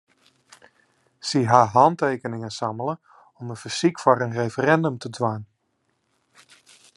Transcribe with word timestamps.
Sy 1.27 1.41
ha 1.51 1.59
hantekeningen 1.73 2.53
sammele 2.57 2.95
om 3.39 3.53
in 3.53 3.61
fersyk 3.65 3.97
foar 4.03 4.23
in 4.25 4.35
referindum 4.39 4.97
te 4.99 5.09
dwaan. 5.15 5.43